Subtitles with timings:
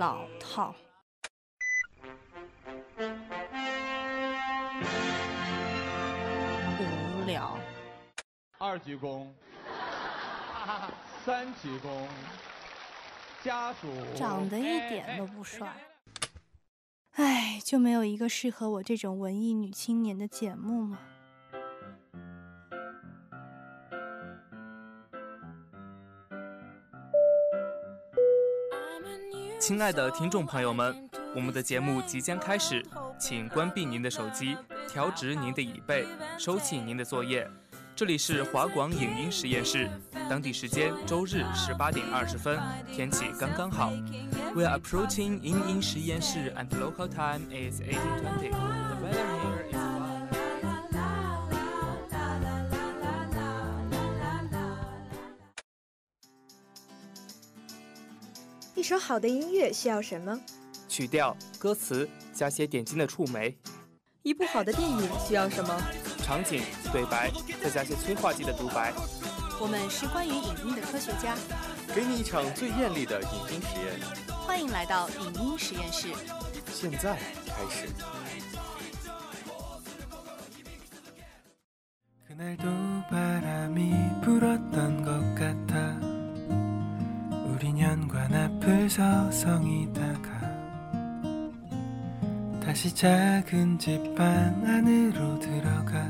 [0.00, 0.74] 老套。
[6.78, 7.58] 无聊。
[8.56, 9.28] 二鞠躬，
[11.22, 12.06] 三鞠躬，
[13.44, 15.70] 家属长得一点都不帅。
[17.16, 20.98] 唉，就没有一个适合我这种文艺女青年的节目吗？
[29.60, 30.96] 亲爱的听众朋友们，
[31.36, 32.82] 我们的节目即将开始，
[33.18, 34.56] 请关闭您的手机，
[34.88, 36.06] 调直您的椅背，
[36.38, 37.46] 收起您的作业。
[37.94, 39.90] 这里是华广影音实验室，
[40.30, 42.58] 当地时间周日十八点二十分，
[42.90, 43.90] 天气刚刚好。
[44.54, 48.50] We are approaching 影音实验室，and local time is eighteen twenty.
[48.50, 49.79] The weather here is
[58.90, 60.36] 首好的音乐需要什么？
[60.88, 63.56] 曲调、歌词加些点睛的触媒，
[64.24, 65.80] 一部好的电影需要什么？
[66.24, 66.60] 场景、
[66.90, 67.30] 对白，
[67.62, 68.92] 再加些催化剂的独白。
[69.60, 71.36] 我们是关于影音的科学家，
[71.94, 74.00] 给你一场最艳丽的影音实验，
[74.44, 76.08] 欢迎来到影音实验室。
[76.72, 77.16] 现在
[77.46, 77.86] 开始。
[87.59, 90.29] 우린 현관 앞을 서성이다가
[92.63, 94.25] 다시 작은 집방
[94.65, 96.09] 안으로 들어가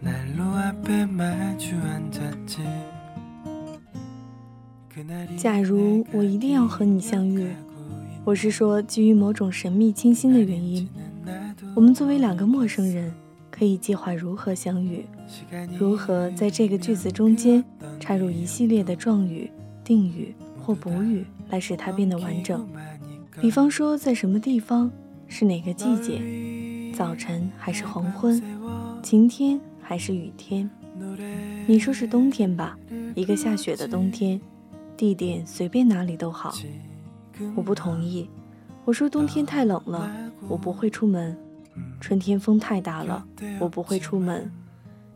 [0.00, 2.62] 난로 앞에 마주 앉았지
[4.88, 7.48] 그날이 假如我一定要和你相遇，
[8.24, 10.88] 我是说基于某种神秘清新的原因，
[11.74, 13.12] 我们作为两个陌生人，
[13.61, 15.05] 可以计划如何相遇，
[15.77, 17.63] 如何在这个句子中间
[17.99, 19.51] 插入一系列的状语、
[19.83, 22.67] 定语或补语，来使它变得完整。
[23.39, 24.91] 比方说，在什么地方，
[25.27, 28.41] 是哪个季节，早晨还是黄昏，
[29.03, 30.67] 晴天还是雨天？
[31.67, 32.75] 你说是冬天吧，
[33.13, 34.41] 一个下雪的冬天，
[34.97, 36.51] 地点随便哪里都好。
[37.55, 38.27] 我不同意，
[38.85, 40.11] 我说冬天太冷了，
[40.49, 41.37] 我不会出门。
[41.99, 43.25] 春天风太大了，
[43.59, 44.51] 我不会出门。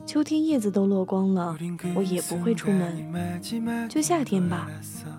[0.05, 1.57] 秋天叶子都落光了，
[1.95, 3.89] 我也不会出门。
[3.89, 4.69] 就夏天吧，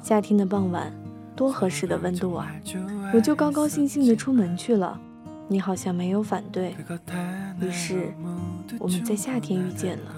[0.02, 0.92] 夏天的傍晚，
[1.34, 2.54] 多合适的温度啊！
[3.12, 5.00] 我就高高兴兴地出门去了。
[5.48, 6.76] 你好像没有反对，
[7.60, 8.12] 于是
[8.78, 10.14] 我们在夏天遇见了。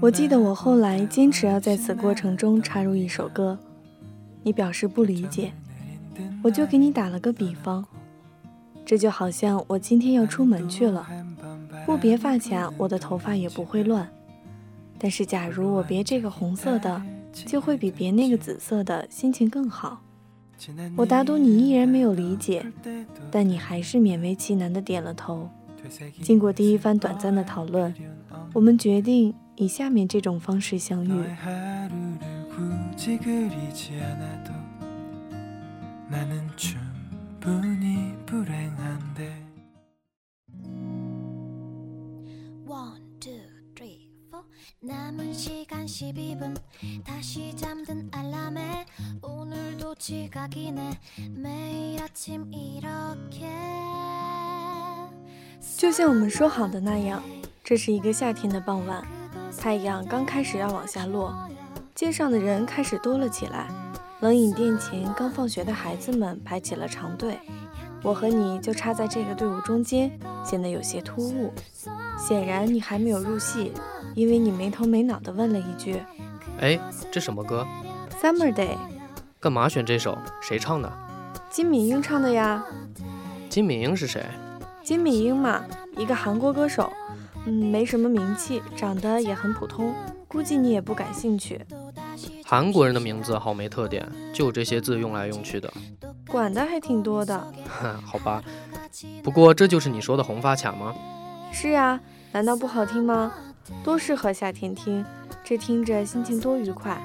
[0.00, 3.58] 我记得我后来坚持要在此过程中插入一首歌，
[4.42, 5.52] 你表示不理解，
[6.42, 7.84] 我就给你打了个比方，
[8.84, 11.06] 这就好像我今天要出门去了，
[11.84, 14.08] 不别发卡，我的头发也不会乱。
[14.98, 17.02] 但是假如我别这个红色的，
[17.32, 20.02] 就会比别那个紫色的心情更好。
[20.96, 22.64] 我打赌你依然没有理解，
[23.30, 25.48] 但你还是勉为其难的点了头。
[26.22, 27.94] 经过第一番短暂的讨论，
[28.54, 31.08] 我们决定以下面这种方式相遇。
[55.76, 57.22] 就像我们说好的那样
[57.62, 59.15] 这是一个夏天的傍晚。
[59.58, 61.34] 太阳刚开始要往下落，
[61.94, 63.68] 街上的人开始多了起来。
[64.20, 67.38] 冷饮店前刚放学的孩子们排起了长队，
[68.02, 70.10] 我和你就插在这个队伍中间，
[70.44, 71.52] 显得有些突兀。
[72.18, 73.72] 显然你还没有入戏，
[74.14, 76.00] 因为你没头没脑地问了一句
[76.60, 76.78] 哎，
[77.10, 77.66] 这什么歌
[78.22, 78.76] ？“Summer Day”，
[79.38, 80.16] 干嘛选这首？
[80.40, 80.90] 谁唱的？
[81.50, 82.64] 金敏英唱的呀。
[83.50, 84.24] 金敏英是谁？
[84.82, 85.62] 金敏英嘛，
[85.96, 86.90] 一个韩国歌手，
[87.46, 89.94] 嗯，没什么名气，长得也很普通，
[90.28, 91.64] 估计你也不感兴趣。
[92.44, 95.72] 韩国人的名字好没特点，就这些字用来用去的。
[96.28, 97.52] 管的还挺多的。
[97.80, 98.42] 哼， 好吧。
[99.22, 100.94] 不过这就是你说的红发卡吗？
[101.52, 102.00] 是啊，
[102.32, 103.32] 难道不好听吗？
[103.82, 105.04] 多适合夏天听，
[105.44, 107.00] 这听着心情多愉快，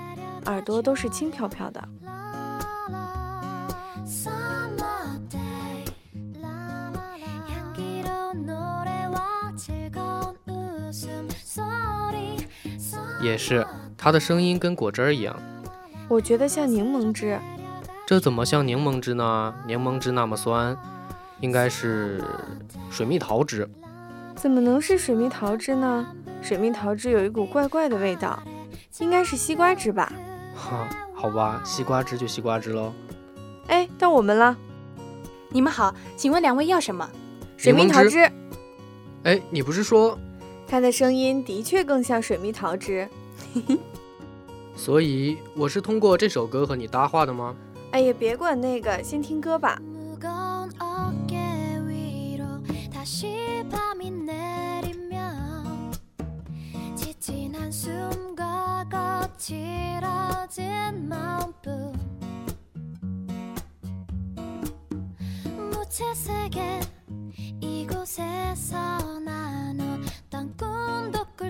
[0.46, 1.84] 耳朵都是轻飘飘的。
[13.22, 13.66] 也是，
[13.98, 15.36] 它的声音跟果汁儿一样。
[16.08, 17.40] 我觉得像柠檬汁。
[18.06, 19.54] 这怎么像柠檬汁呢？
[19.66, 20.76] 柠檬汁那么酸，
[21.40, 22.22] 应该是
[22.90, 23.70] 水蜜桃汁。
[24.36, 26.06] 怎么能是水蜜桃汁呢？
[26.42, 28.42] 水蜜桃汁有一股怪怪的味道，
[29.00, 30.12] 应该是西瓜汁吧？
[30.56, 32.92] 哈，好吧，西瓜汁就西瓜汁喽。
[33.68, 34.58] 哎，到我们了。
[35.50, 37.08] 你们好，请问两位要什么？
[37.56, 38.30] 水蜜桃汁。
[39.24, 40.18] 哎，你不是说？
[40.72, 43.06] 它的声音的确更像水蜜桃汁。
[44.74, 47.54] 所以我是通过这首歌和你搭话的吗？
[47.92, 49.82] 哎呀，别管那个，先听歌吧。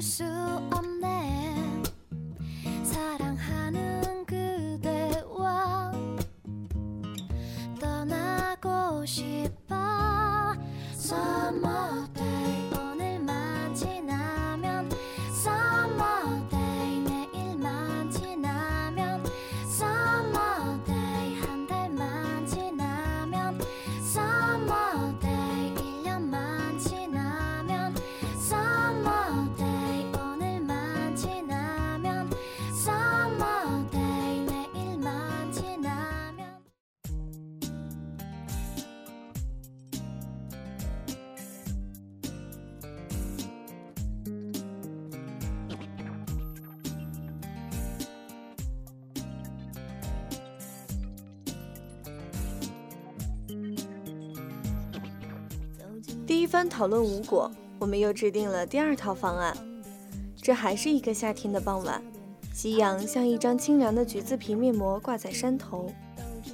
[0.02, 1.01] pursue a
[56.32, 59.54] 第一番讨论无果，我们又制定了第二套方案。
[60.42, 62.02] 这还是一个夏天的傍晚，
[62.54, 65.92] 夕阳像一张清凉的橘子皮面膜挂在山头，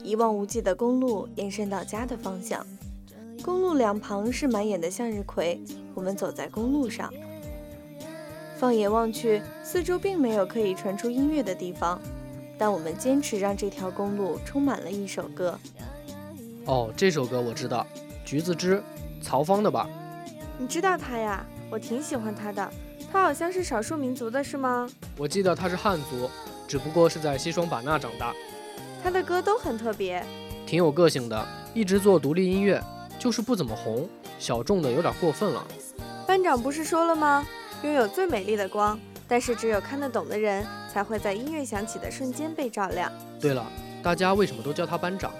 [0.04, 2.66] 一望无际的公路延伸到家的方向。
[3.44, 5.62] 公路两旁是满眼的向日葵，
[5.94, 7.14] 我们走在公路上，
[8.58, 12.02] 放眼望去，四周并没有可以传出音乐的地方，
[12.58, 15.60] 但我们坚持让这条公路充满了一首歌。
[16.66, 17.86] 哦，这首歌我知道，
[18.26, 18.78] 《橘子汁》。
[19.22, 19.88] 曹芳的吧？
[20.58, 21.46] 你知道他呀？
[21.69, 22.69] 我挺喜欢他的。
[23.12, 24.90] 他好像是少数民族的，是吗？
[25.18, 26.30] 我记得他是汉族，
[26.68, 28.34] 只不过是在西双版纳长大。
[29.02, 30.24] 他的歌都很特别，
[30.66, 32.84] 挺有个性的，一直做独立音乐，
[33.18, 34.10] 就是不怎么红，
[34.40, 35.66] 小众的有点过分了。
[36.25, 37.46] 班长不是说了吗？
[37.84, 43.12] 拥有最美丽的光，但是只有看得懂的人才会在音乐响起的瞬间被照亮。
[43.40, 43.66] 对了，
[44.04, 45.31] 大家为什么都叫他班长？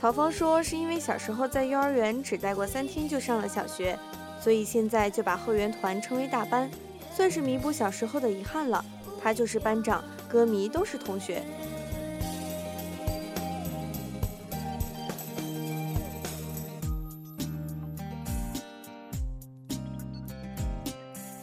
[0.00, 3.98] 曹芳说：“是因为小时候在幼儿园只待过三天就上了小学，
[4.40, 6.70] 所以现在就把后援团称为大班，
[7.16, 8.84] 算是弥补小时候的遗憾了。
[9.20, 11.42] 他就是班长，歌迷都是同学。”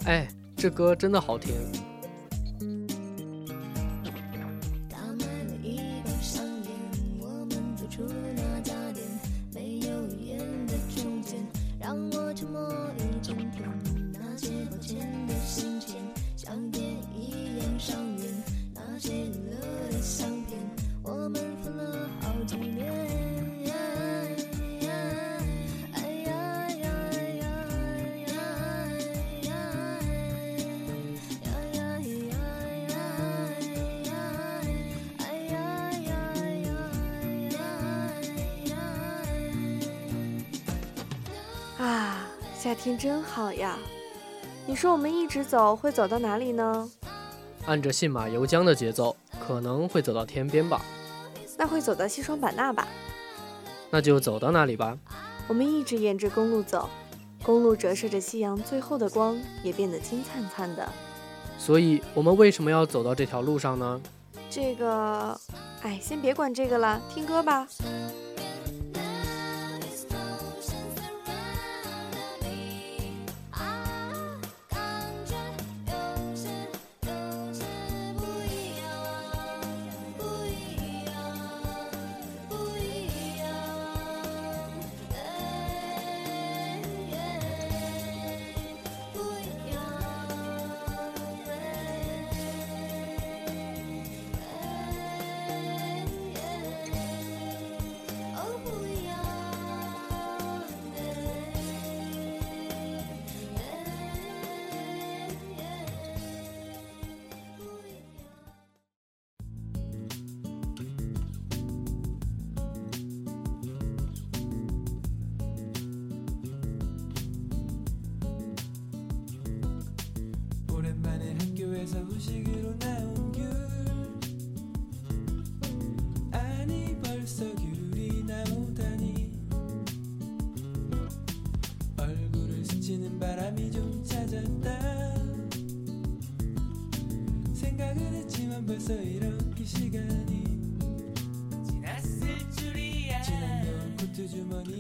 [0.06, 0.26] 哎，
[0.56, 1.54] 这歌真的好听。
[42.66, 43.78] 夏天真好呀！
[44.66, 46.90] 你说我们一直走会走到哪里呢？
[47.68, 50.82] 按着信马由缰的节奏，可能会走到天边吧。
[51.60, 52.88] 那会走到西双版纳吧？
[53.92, 54.98] 那就走到那里吧。
[55.48, 56.90] 我们一直沿着公路走，
[57.44, 60.92] 公路折射着夕阳最后的光，也变得金灿灿的。
[61.60, 64.02] 所以，我们为什么要走到这条路上呢？
[64.50, 65.40] 这个，
[65.84, 67.68] 哎，先别管这个了，听歌吧。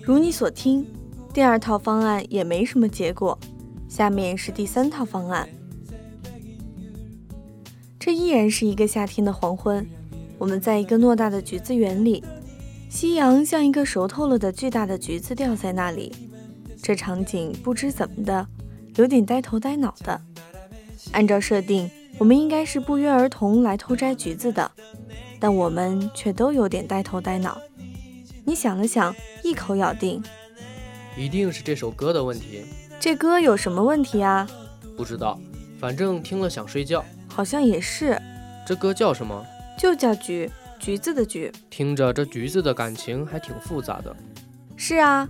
[0.03, 0.85] 如你所听，
[1.33, 3.37] 第二套方案也没什么结果。
[3.89, 5.49] 下面是第三套方案。
[7.97, 9.87] 这依然是一个夏天的黄昏，
[10.37, 12.23] 我们在一个偌大的橘子园里，
[12.87, 16.11] 夕阳像一个熟透了的巨大的橘子吊在那里。
[16.83, 18.47] 这场景不知怎么的，
[18.97, 20.21] 有点呆头呆脑的。
[21.13, 24.71] 按照设定，我们应该是不约而同来偷摘橘子的，
[25.39, 27.59] 但我们却都有点呆头呆脑。
[28.45, 30.23] 你想了想，一口咬定，
[31.17, 32.63] 一定是这首歌的问题。
[32.99, 34.47] 这歌有什么问题啊？
[34.95, 35.39] 不知道，
[35.79, 37.03] 反正听了想睡觉。
[37.27, 38.19] 好像也是。
[38.65, 39.45] 这歌叫什么？
[39.77, 41.51] 就叫橘，橘子的橘。
[41.69, 44.15] 听着，这橘子的感情还挺复杂的。
[44.77, 45.27] 是啊，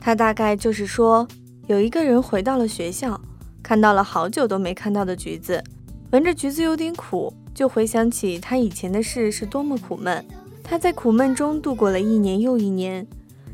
[0.00, 1.26] 他大概就是说，
[1.68, 3.20] 有一个人回到了学校，
[3.62, 5.62] 看到了好久都没看到的橘子，
[6.12, 10.24] 闻着橘子有点苦，就回想起他以前的事是多么苦闷。
[10.62, 13.06] 他在苦闷中度过了一年又一年，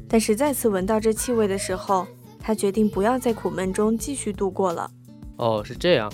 [0.08, 2.06] 但是再次闻到这气味的时候，
[2.38, 4.90] 他决定不要在苦闷中继续度过了。
[5.36, 6.12] 哦，是这样。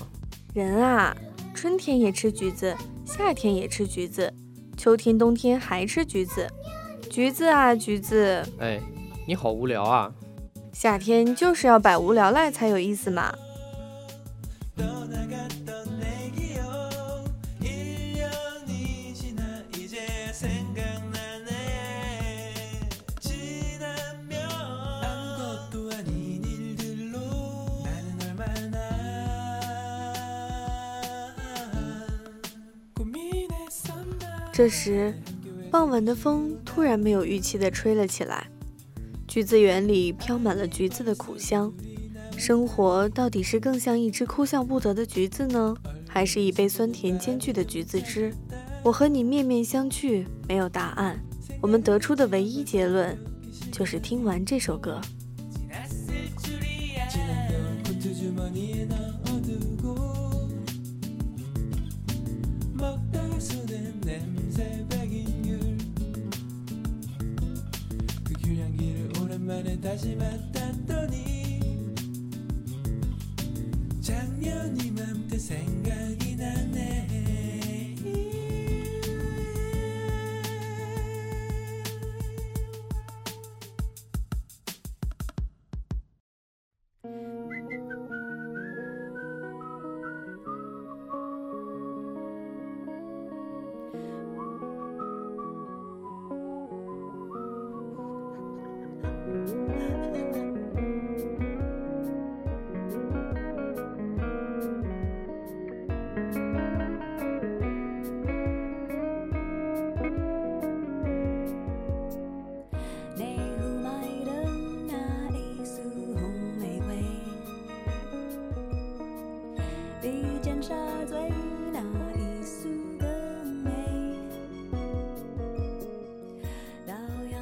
[0.54, 1.16] 人啊，
[1.54, 4.32] 春天也吃橘子，夏天也吃橘子，
[4.76, 6.48] 秋天冬天还吃橘子。
[7.10, 8.44] 橘子啊，橘子。
[8.58, 8.80] 哎，
[9.26, 10.12] 你好无聊啊！
[10.72, 13.34] 夏天就是要百无聊赖才有意思嘛。
[34.68, 35.14] 时，
[35.70, 38.48] 傍晚的风突然没有预期的吹了起来，
[39.26, 41.72] 橘子园里飘满了橘子的苦香。
[42.36, 45.76] 生活到底是更像一只哭笑不得的橘子呢，
[46.08, 48.32] 还是一杯酸甜兼具的橘子汁？
[48.84, 51.18] 我和你面面相觑，没有答案。
[51.60, 53.18] 我们得出的唯一结论，
[53.72, 55.00] 就是听完这首歌。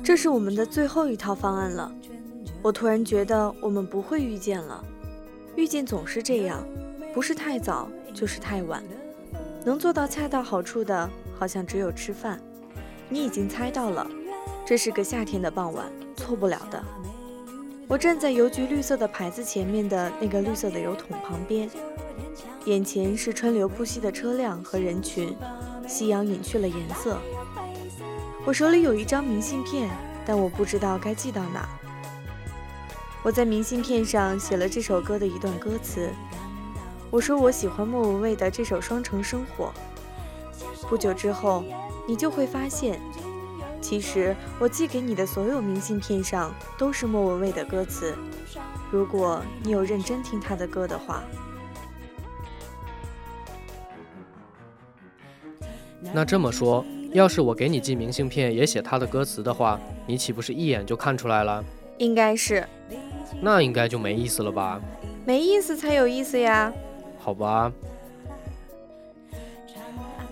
[0.07, 1.93] 这是我们的最后一套方案了。
[2.63, 4.81] 我突然觉得我们不会遇见了，
[5.57, 6.65] 遇见总是这样，
[7.13, 8.81] 不是太早就是太晚。
[9.65, 12.41] 能做到恰到好处的，好像只有吃饭。
[13.09, 14.09] 你已经猜到了，
[14.65, 16.81] 这是个夏天的傍晚，错不了的。
[17.89, 21.69] 我站在邮局绿色的牌子前面的那个绿色的油桶旁边，
[22.67, 25.37] 眼前是川流不息的车辆和人群，
[25.89, 27.19] 夕阳隐去了颜色。
[28.45, 29.91] 我手里有一张明信片，
[30.25, 31.69] 但我不知道该寄到哪。
[33.23, 36.11] 我在明信片上写了这首歌的一段歌词。
[37.11, 39.73] 我说我喜欢莫文蔚的这首《双城生活》。
[40.89, 41.65] 不久之后，
[42.07, 43.01] 你就会发现，
[43.81, 48.17] 其实我寄给你的所有明信片上都是莫文蔚的歌词。
[48.93, 51.25] 如果你有认真听她的歌的话，
[56.15, 56.85] 那这么说。
[57.13, 61.65] 要是我给你寄明信片也写他的歌词的话，你岂不是一眼就看出来了？
[61.99, 62.67] 应该是。
[63.41, 64.81] 那应该就没意思了吧？
[65.25, 66.73] 没意思才有意思呀。
[67.19, 67.73] 好吧。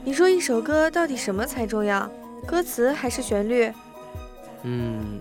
[0.04, 2.11] 你说一首歌到底什么才重要？
[2.47, 3.73] 歌词还是旋律？
[4.62, 5.21] 嗯，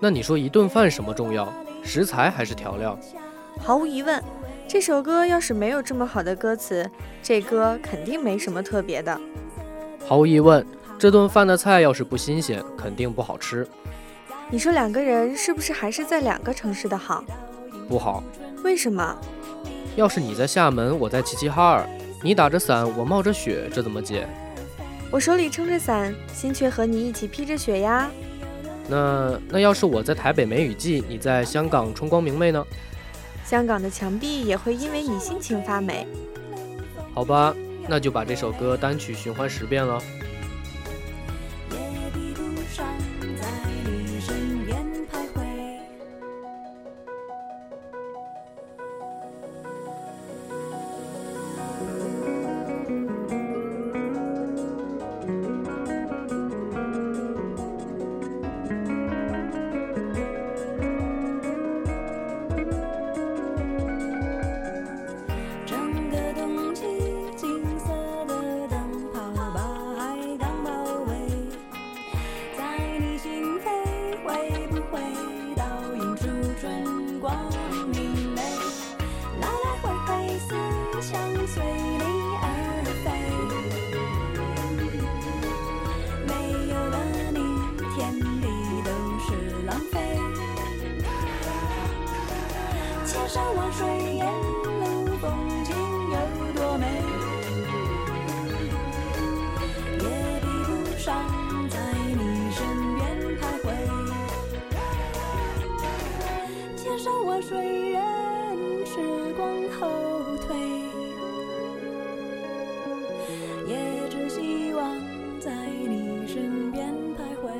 [0.00, 1.52] 那你说一顿饭什么重要？
[1.82, 2.98] 食材还是调料？
[3.58, 4.22] 毫无疑问，
[4.66, 6.90] 这首歌要是没有这么好的歌词，
[7.22, 9.20] 这歌肯定没什么特别的。
[10.06, 10.66] 毫无疑问，
[11.02, 13.66] 这顿饭的菜要是不新鲜，肯定不好吃。
[14.48, 17.24] 你说两个人是不是还是在两个城市的好？
[17.88, 18.22] 不好。
[18.62, 19.18] 为什么？
[19.96, 21.84] 要是你在厦门，我在齐齐哈尔，
[22.22, 24.28] 你打着伞，我冒着雪，这怎么解？
[25.10, 28.08] 我手里撑着伞，心却和你一起披着雪呀。
[28.88, 32.64] 那那要是我在台北梅雨季，你在香港春光明媚呢？
[33.44, 36.06] 香港的墙壁也会因为你心情发霉。
[37.12, 37.52] 好吧，
[37.88, 40.00] 那就把这首歌单曲循环十遍了。
[107.42, 108.00] 谁让
[108.86, 108.94] 时
[109.34, 109.88] 光后
[110.46, 110.56] 退？
[113.66, 114.80] 也只希望
[115.40, 117.50] 在你身边徘徊。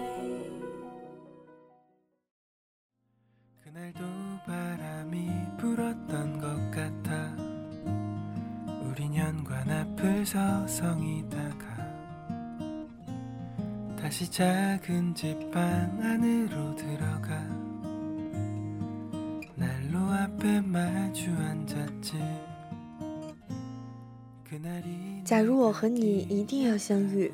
[25.25, 27.33] 假如我和你一定要相遇，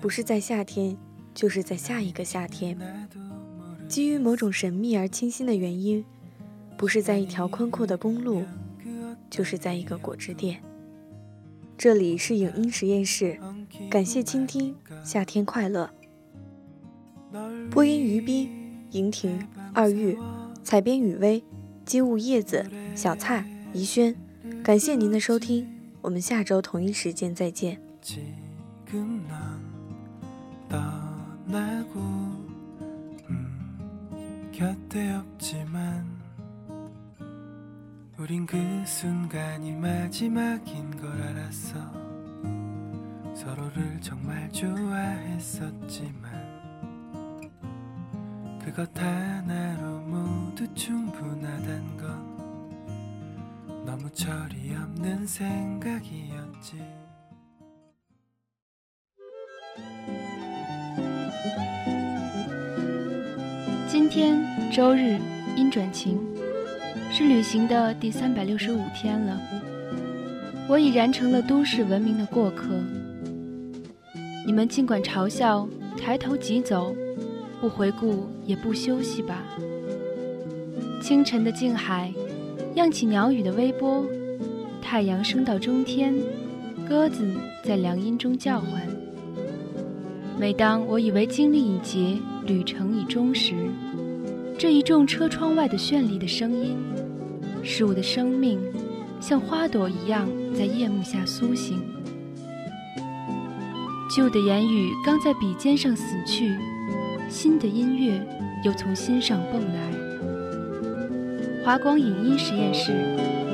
[0.00, 0.96] 不是在夏天，
[1.34, 2.78] 就是在下一个夏天。
[3.86, 6.02] 基于某种神秘而清新的原因，
[6.78, 8.42] 不是在一条宽阔的公路，
[9.28, 10.62] 就是在一个果汁店。
[11.76, 13.38] 这里是影音实验室，
[13.90, 14.74] 感谢倾听，
[15.04, 15.90] 夏天快乐。
[17.70, 18.50] 播音：于斌、
[18.92, 20.16] 莹婷、二玉，
[20.64, 21.44] 采编：雨薇，
[21.89, 22.65] 机务：叶子、
[22.95, 24.15] 小蔡、怡轩。
[24.63, 25.67] 感谢您的收听，
[26.01, 27.79] 我们下周同一时间再见。
[38.17, 41.75] 우린 그 순간이 마지막인 걸 알았어
[43.35, 46.28] 서로를 정말 좋아했었지만
[48.69, 52.35] 그것 하나로 모두 충분하단 건
[53.85, 56.77] 너무 철이 없는 생각이었지
[63.87, 65.19] 今天周日，
[65.55, 66.19] 阴转晴。
[67.11, 69.39] 是旅行的第三百六十五天了，
[70.67, 72.77] 我已然成了都市文明的过客。
[74.45, 75.65] 你们尽管嘲笑，
[75.97, 76.93] 抬头即走，
[77.60, 79.44] 不回顾也不休息吧。
[81.02, 82.12] 清晨的静海，
[82.74, 84.04] 漾起鸟语的微波，
[84.80, 86.14] 太阳升到中天，
[86.88, 88.82] 鸽子在凉荫中叫唤。
[90.38, 93.54] 每当我以为经历已竭，旅程已终时，
[94.58, 96.76] 这一众车窗外的绚丽的声音。
[97.62, 98.58] 使我的生命
[99.20, 101.78] 像花朵一样在夜幕下苏醒。
[104.16, 106.56] 旧的言语刚在笔尖上死去，
[107.30, 108.20] 新的音乐
[108.64, 109.80] 又从心上蹦来。
[111.64, 112.90] 华光影音实验室，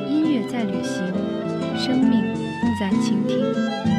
[0.09, 1.05] 音乐在旅行，
[1.77, 2.23] 生命
[2.81, 3.96] 在倾听。